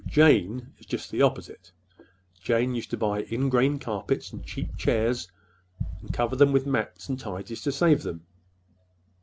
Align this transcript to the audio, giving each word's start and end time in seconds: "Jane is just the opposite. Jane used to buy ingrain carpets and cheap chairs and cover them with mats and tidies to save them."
"Jane 0.07 0.73
is 0.79 0.87
just 0.87 1.11
the 1.11 1.21
opposite. 1.21 1.71
Jane 2.41 2.73
used 2.73 2.89
to 2.89 2.97
buy 2.97 3.21
ingrain 3.29 3.77
carpets 3.77 4.33
and 4.33 4.43
cheap 4.43 4.75
chairs 4.75 5.27
and 5.99 6.11
cover 6.11 6.35
them 6.35 6.51
with 6.51 6.65
mats 6.65 7.07
and 7.07 7.19
tidies 7.19 7.61
to 7.61 7.71
save 7.71 8.01
them." 8.01 8.25